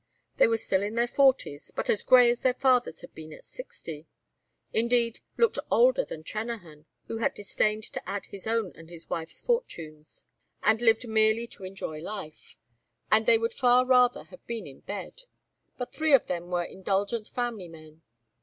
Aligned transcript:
They 0.37 0.47
were 0.47 0.57
still 0.57 0.81
in 0.81 0.95
their 0.95 1.05
forties, 1.05 1.69
but 1.69 1.87
as 1.87 2.01
gray 2.01 2.31
as 2.31 2.39
their 2.39 2.55
fathers 2.55 3.01
had 3.01 3.13
been 3.13 3.31
at 3.33 3.45
sixty; 3.45 4.07
indeed, 4.73 5.19
looked 5.37 5.59
older 5.69 6.03
than 6.03 6.23
Trennahan, 6.23 6.85
who 7.05 7.17
had 7.19 7.35
disdained 7.35 7.83
to 7.93 8.09
add 8.09 8.23
to 8.23 8.31
his 8.31 8.47
own 8.47 8.71
and 8.73 8.89
his 8.89 9.11
wife's 9.11 9.41
fortunes, 9.41 10.25
and 10.63 10.81
lived 10.81 11.07
merely 11.07 11.45
to 11.45 11.65
enjoy 11.65 11.99
life; 12.01 12.57
and 13.11 13.27
they 13.27 13.37
would 13.37 13.53
far 13.53 13.85
rather 13.85 14.23
have 14.23 14.43
been 14.47 14.65
in 14.65 14.79
bed. 14.79 15.21
But 15.77 15.93
three 15.93 16.15
of 16.15 16.25
them 16.25 16.49
were 16.49 16.63
indulgent 16.63 17.27
family 17.27 17.67
men. 17.67 18.01